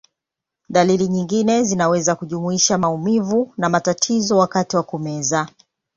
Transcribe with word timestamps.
Dalili 0.69 1.07
nyingine 1.07 1.63
zinaweza 1.63 2.15
kujumuisha 2.15 2.77
maumivu 2.77 3.53
na 3.57 3.69
matatizo 3.69 4.37
wakati 4.37 4.75
wa 4.75 4.83
kumeza. 4.83 5.49